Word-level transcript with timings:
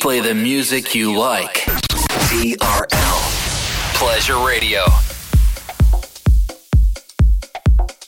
Play 0.00 0.20
the 0.20 0.34
music 0.34 0.94
you 0.94 1.16
like. 1.16 1.64
TRL. 2.28 3.94
Pleasure 3.94 4.38
Radio. 4.46 4.84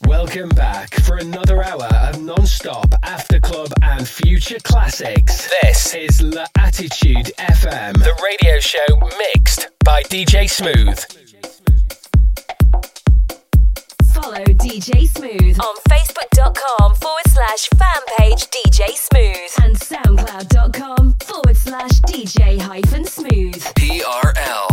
Welcome 0.06 0.48
back 0.50 0.94
for 1.02 1.18
another 1.18 1.62
hour 1.62 1.84
of 1.84 2.22
non-stop 2.22 2.94
after 3.02 3.40
club 3.40 3.72
and 3.82 4.06
future 4.06 4.58
classics. 4.62 5.50
This 5.62 5.94
is 5.94 6.22
La 6.22 6.46
Attitude 6.58 7.30
FM, 7.38 7.94
the 7.94 8.14
radio 8.24 8.58
show 8.60 9.18
mixed 9.34 9.68
by 9.84 10.02
DJ 10.04 10.48
Smooth. 10.48 10.98
Follow 14.12 14.44
DJ 14.44 15.06
Smooth 15.08 15.60
on 15.60 15.76
Facebook.com 15.88 16.94
forward 16.96 17.28
slash 17.28 17.68
fan 17.76 18.02
page 18.18 18.46
DJ 18.48 18.88
Smooth 18.90 19.64
and 19.64 19.76
SoundCloud.com 19.76 20.96
forward 20.98 21.16
slash 21.16 21.17
DJ 22.18 22.60
hyphen 22.60 23.04
Smooth. 23.04 23.62
TRL 23.74 24.67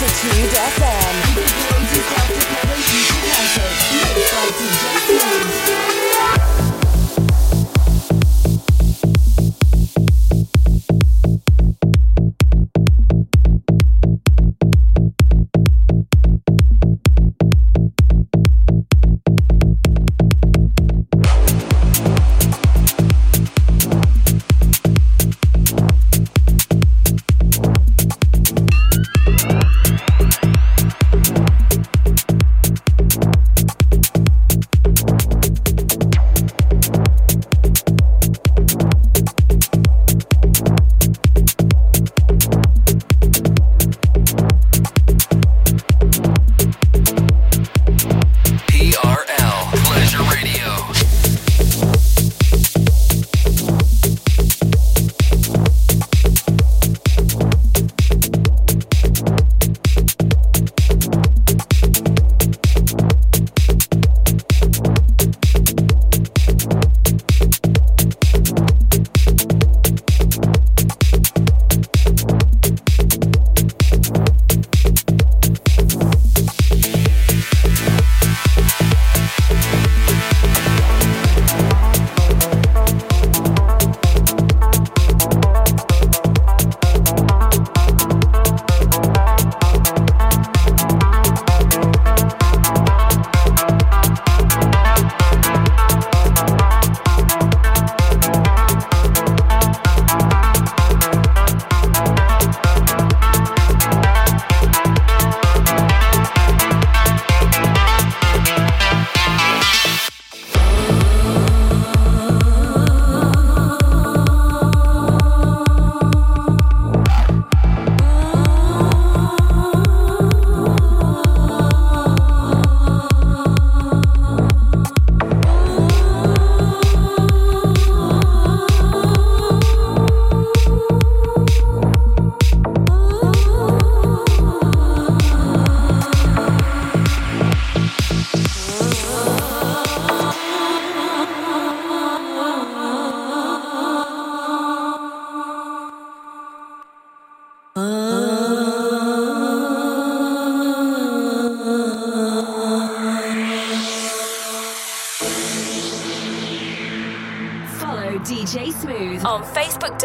L'Attitude 0.00 0.54
FM. 0.54 1.89